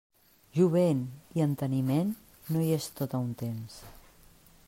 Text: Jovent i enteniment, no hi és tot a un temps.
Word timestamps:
Jovent 0.59 1.03
i 1.39 1.43
enteniment, 1.45 2.09
no 2.55 2.65
hi 2.65 2.73
és 2.81 2.89
tot 3.01 3.15
a 3.19 3.23
un 3.27 3.31
temps. 3.45 3.79